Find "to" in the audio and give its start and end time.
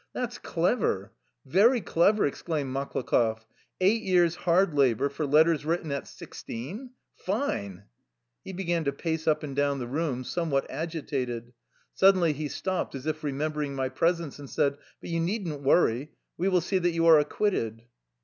8.85-8.93